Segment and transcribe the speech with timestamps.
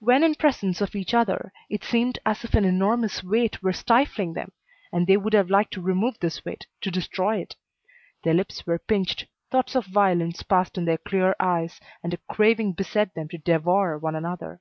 [0.00, 4.32] When in presence of each other, it seemed as if an enormous weight were stifling
[4.32, 4.50] them,
[4.92, 7.54] and they would have liked to remove this weight, to destroy it.
[8.24, 12.72] Their lips were pinched, thoughts of violence passed in their clear eyes, and a craving
[12.72, 14.60] beset them to devour one another.